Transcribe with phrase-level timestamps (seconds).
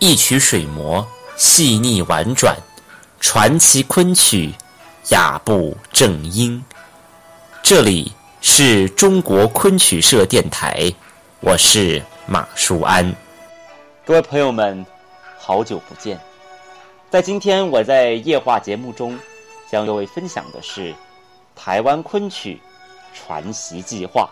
[0.00, 1.04] 一曲水磨，
[1.36, 2.56] 细腻婉转，
[3.18, 4.54] 传奇昆曲，
[5.08, 6.64] 雅步正音。
[7.64, 10.92] 这里是中国昆曲社电台，
[11.40, 13.12] 我是马舒安。
[14.04, 14.86] 各位朋友们，
[15.36, 16.20] 好久不见。
[17.10, 19.18] 在今天，我在夜话节目中
[19.68, 20.94] 将各位分享的是
[21.56, 22.60] 台湾昆曲
[23.12, 24.30] 传习计划。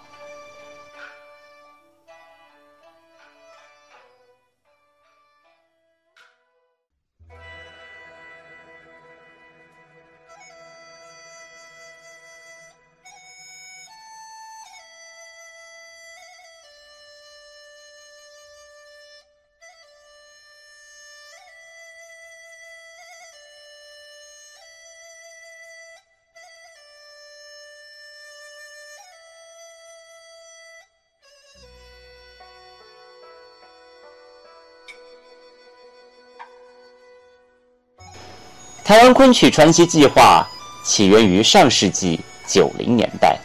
[38.86, 40.46] 台湾昆曲传习计划
[40.84, 43.36] 起源于上世纪九零年代，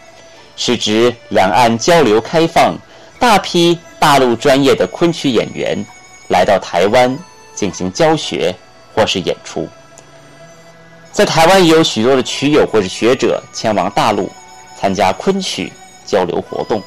[0.55, 2.75] 是指两岸交流开放，
[3.17, 5.83] 大批大陆专业的昆曲演员
[6.27, 7.17] 来到台湾
[7.55, 8.55] 进行教学
[8.93, 9.67] 或是演出。
[11.11, 14.29] 在台湾也有许多的曲友或是学者前往大陆
[14.79, 15.73] 参加昆曲
[16.05, 16.79] 交流活动。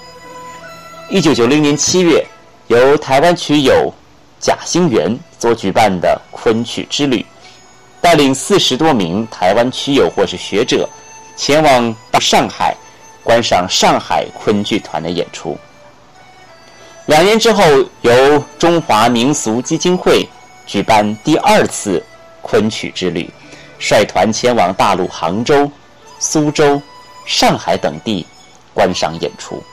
[1.11, 2.25] 一九九零年七月，
[2.69, 3.93] 由台湾曲友
[4.39, 7.27] 贾兴元所举办的昆曲之旅。
[8.05, 10.87] 带领四十多名台湾曲友或是学者，
[11.37, 12.77] 前往到上海
[13.23, 15.57] 观赏上海昆剧团的演出。
[17.07, 17.65] 两年之后，
[18.03, 20.29] 由中华民俗基金会
[20.67, 22.05] 举办第二次
[22.43, 23.27] 昆曲之旅，
[23.79, 25.73] 率团前往大陆杭州、
[26.19, 26.81] 苏州、
[27.25, 28.27] 上海等地
[28.75, 29.65] 观赏演出。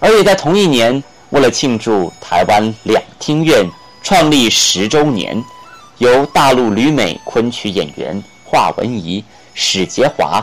[0.00, 1.00] 而也在同一年，
[1.30, 3.64] 为了庆祝台湾两厅院
[4.02, 5.40] 创立十周年。
[5.98, 9.22] 由大陆旅美昆曲演员华文怡、
[9.52, 10.40] 史杰华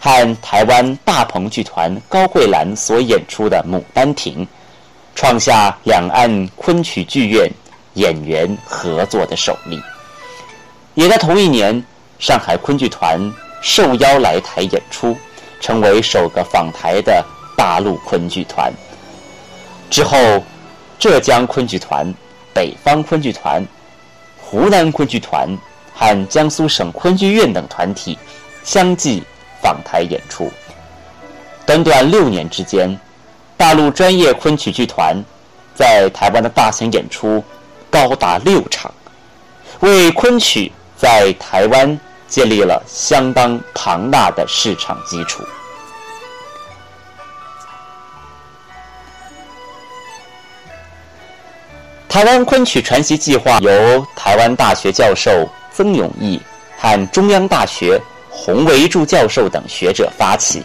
[0.00, 4.44] 和台湾大鹏剧团高慧兰所演出的《牡丹亭》，
[5.14, 7.48] 创下两岸昆曲剧院
[7.94, 9.80] 演员合作的首例。
[10.94, 11.80] 也在同一年，
[12.18, 13.20] 上海昆剧团
[13.62, 15.16] 受邀来台演出，
[15.60, 17.24] 成为首个访台的
[17.56, 18.72] 大陆昆剧团。
[19.88, 20.18] 之后，
[20.98, 22.12] 浙江昆剧团、
[22.52, 23.64] 北方昆剧团。
[24.48, 25.48] 湖南昆剧团
[25.92, 28.16] 和江苏省昆剧院等团体
[28.62, 29.20] 相继
[29.60, 30.48] 访台演出。
[31.66, 32.96] 短短六年之间，
[33.56, 35.20] 大陆专业昆曲剧团
[35.74, 37.42] 在台湾的大型演出
[37.90, 38.88] 高达六场，
[39.80, 41.98] 为昆曲在台湾
[42.28, 45.42] 建立了相当庞大的市场基础。
[52.16, 56.40] 台湾昆曲传习计划由台湾大学教授曾永义
[56.78, 58.00] 和中央大学
[58.30, 60.64] 洪维柱教授等学者发起。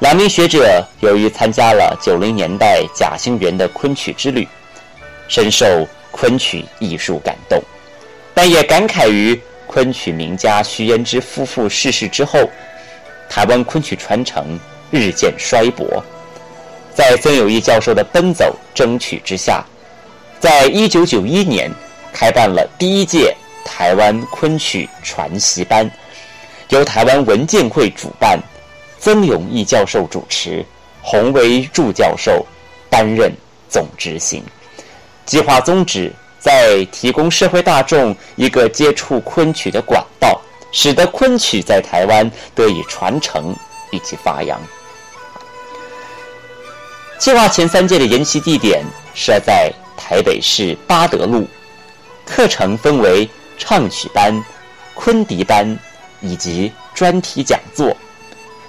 [0.00, 4.46] 两名学者由于参加了九零年代贾兴元的昆曲之旅，
[5.28, 5.64] 深受
[6.10, 7.58] 昆曲艺术感动，
[8.34, 12.38] 但也感慨于昆曲名家徐延之夫妇逝世之后，
[13.30, 14.60] 台湾昆曲传承
[14.90, 16.04] 日渐衰薄。
[16.92, 19.64] 在曾永义教授的奔走争取之下。
[20.44, 21.72] 在一九九一年，
[22.12, 23.34] 开办了第一届
[23.64, 25.90] 台湾昆曲传习班，
[26.68, 28.38] 由台湾文建会主办，
[28.98, 30.62] 曾永义教授主持，
[31.00, 32.44] 洪维柱教授
[32.90, 33.32] 担任
[33.70, 34.44] 总执行。
[35.24, 40.38] 计划宗旨在提供社会大众一个接触昆曲的管道，
[40.70, 43.56] 使得昆曲在台湾得以传承
[43.90, 44.60] 以及发扬。
[47.18, 48.84] 计划前三届的研习地点
[49.14, 49.72] 设在。
[49.96, 51.46] 台北市八德路，
[52.24, 54.42] 课程分为唱曲班、
[54.94, 55.78] 昆笛班
[56.20, 57.96] 以及专题讲座，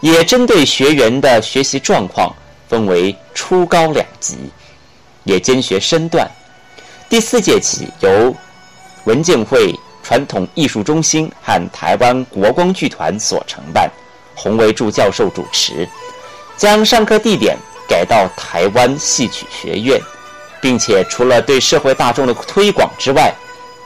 [0.01, 2.33] 也针对学员的学习状况
[2.67, 4.37] 分为初高两级，
[5.23, 6.29] 也兼学身段。
[7.09, 8.35] 第四届起由
[9.05, 9.73] 文建会
[10.03, 13.89] 传统艺术中心和台湾国光剧团所承办，
[14.35, 15.87] 洪维柱教授主持，
[16.57, 17.57] 将上课地点
[17.87, 19.99] 改到台湾戏曲学院。
[20.65, 23.31] 并且除了对社会大众的推广之外，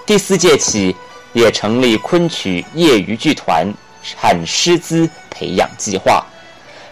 [0.05, 0.95] 第四届起
[1.33, 3.67] 也成立昆曲业余剧团
[4.15, 6.25] 和师资培养计划，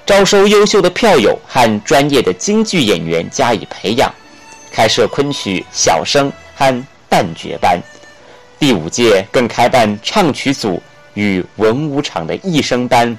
[0.06, 4.13] 招收优秀的票友和专业的京剧演员加以培养，
[4.74, 6.66] 开设昆曲小生和
[7.10, 7.81] 旦角班。
[8.60, 13.18] 第五届更开办唱曲组与文武场的艺生班，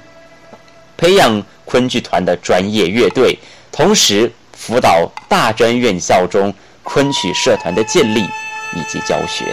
[0.99, 3.39] 培养昆剧团的专业乐队，
[3.73, 4.31] 同时。
[4.59, 6.53] 辅导大专院校中
[6.83, 8.29] 昆曲社团的建立
[8.75, 9.45] 以及教学。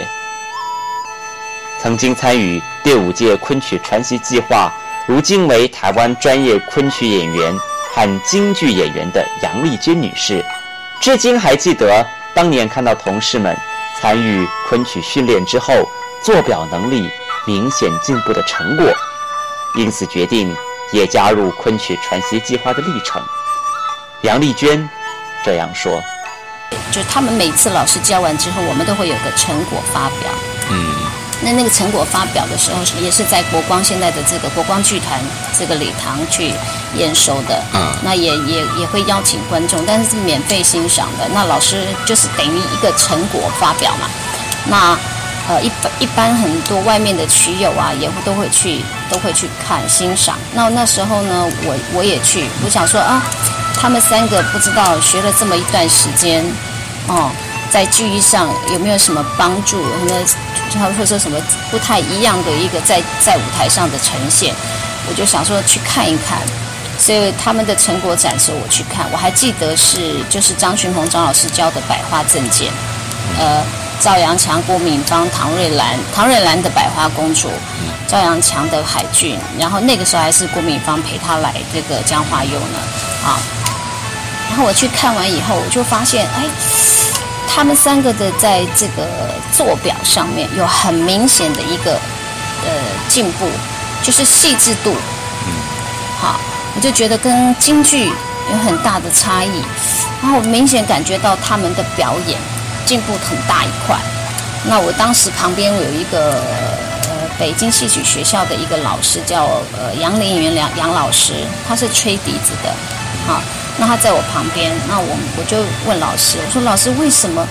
[1.80, 4.70] 曾经参与第五届昆曲传习计划，
[5.06, 7.56] 如今为台湾专业昆曲演员
[7.94, 10.44] 和京剧演员的杨丽娟女士，
[11.00, 12.04] 至今还记得
[12.34, 13.56] 当年看到同事们
[14.00, 15.72] 参与昆曲训练之后，
[16.22, 17.08] 做表能力
[17.46, 18.92] 明显进步的成果，
[19.76, 20.54] 因此决定
[20.92, 23.22] 也加入昆曲传习计划的历程。
[24.22, 24.88] 杨丽娟
[25.44, 26.02] 这样说
[26.90, 30.30] ：“就他们每次老师教完之后，我们都会有个成果发表。
[30.70, 30.94] 嗯，
[31.42, 35.20] 那那个成果发表的时候，也是在国光现在的这个国光剧团
[35.56, 36.52] 这个礼堂去
[36.96, 37.62] 验收的。
[37.74, 41.28] 嗯，那也也也会邀请观众，但是是免费欣赏的。
[41.32, 44.08] 那老师就是等于一个成果发表嘛。
[44.64, 44.98] 那
[45.48, 50.36] 呃，一般一般很多外面的曲友啊，也会都会去都会去看欣赏。
[50.52, 53.22] 那那时候呢，我我也去，我想说啊。”
[53.78, 56.44] 他们三个不知道学了这么一段时间，
[57.06, 57.30] 哦，
[57.70, 59.80] 在剧艺上有没有什么帮助？
[60.08, 60.14] 那
[60.72, 61.38] 他会说什么
[61.70, 64.54] 不太一样的一个在在舞台上的呈现？
[65.08, 66.40] 我就想说去看一看，
[66.98, 69.06] 所以他们的成果展示我去看。
[69.12, 72.72] 我还记得是就是张群鹏张老师教的百花正剑，
[73.38, 73.62] 呃，
[74.00, 77.50] 赵阳强、郭敏芳、唐瑞兰，唐瑞兰的百花公主，
[78.08, 82.78] 赵阳强的海俊，然后那个时候还是郭敏芳陪他来这个江华佑呢，
[83.24, 83.38] 啊。
[84.48, 86.44] 然后我去看完以后，我就发现，哎，
[87.46, 89.06] 他们三个的在这个
[89.52, 91.92] 坐表上面有很明显的一个
[92.64, 92.70] 呃
[93.08, 93.46] 进步，
[94.02, 94.94] 就是细致度。
[95.46, 95.52] 嗯。
[96.18, 96.40] 好，
[96.74, 98.06] 我就觉得跟京剧
[98.50, 99.62] 有很大的差异。
[100.22, 102.38] 然后我明显感觉到他们的表演
[102.86, 103.98] 进步很大一块。
[104.64, 106.40] 那我当时旁边有一个
[107.02, 111.34] 呃北京戏曲学校的一个老师，叫呃杨林元梁杨老师，
[111.68, 112.72] 他是吹笛子的。
[113.26, 113.42] 好。
[113.78, 115.06] 那他在我旁边，那我
[115.36, 117.46] 我就问老师，我说老师为什么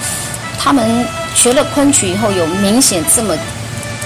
[0.58, 1.06] 他们
[1.36, 3.36] 学了昆曲以后有明显这么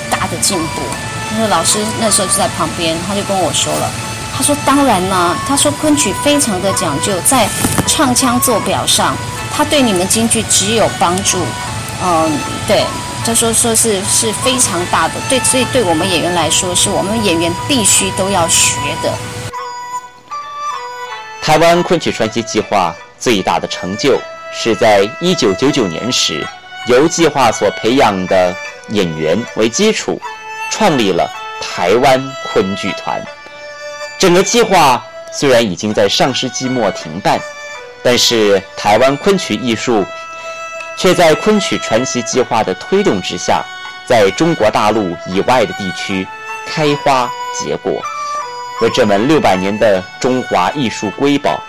[0.09, 0.81] 大的进步？
[1.29, 3.89] 他说老师那时候就在旁边，他就跟我说了，
[4.35, 7.47] 他说当然啦，他说昆曲非常的讲究，在
[7.87, 9.15] 唱腔做表上，
[9.55, 11.37] 他对你们京剧只有帮助，
[12.03, 12.31] 嗯，
[12.67, 12.83] 对，
[13.23, 19.13] 他说说是是非常大的，对，所以对我们演员来说，是我们演员必须都要学的。
[21.41, 24.19] 台湾昆曲传奇计划最大的成就，
[24.53, 26.45] 是在1999年时，
[26.87, 28.55] 由计划所培养的
[28.89, 30.21] 演员为基础，
[30.69, 31.27] 创立了
[31.59, 33.21] 台湾昆剧团。
[34.19, 37.39] 整个计划虽然已经在上世纪末停办，
[38.03, 40.05] 但是台湾昆曲艺术，
[40.97, 43.63] 却在昆曲传奇计划的推动之下，
[44.05, 46.27] 在中国大陆以外的地区
[46.67, 48.03] 开花结果。
[48.81, 51.61] 为这门六百年的中华艺术瑰宝，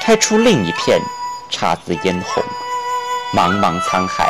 [0.00, 1.00] 开出另一片
[1.50, 2.42] 姹紫嫣红。
[3.32, 4.28] 茫茫沧海，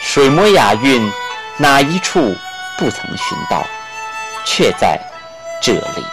[0.00, 1.12] 水墨雅韵，
[1.58, 2.34] 哪一处
[2.78, 3.62] 不曾寻到？
[4.44, 4.98] 却在
[5.60, 6.06] 这里。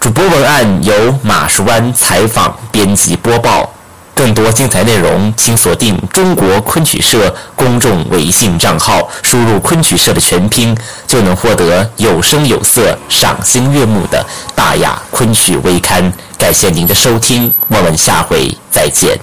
[0.00, 3.68] 主播文案由马树湾采访、编辑、播报。
[4.14, 10.76] 更多精彩内容，请锁定中国昆曲社公众微信账号，输入“昆曲社”的全拼，
[11.06, 16.12] 就能获得有声有色、赏心悦目的大雅昆曲微刊。
[16.38, 19.22] 感谢您的收听，我们下回再见。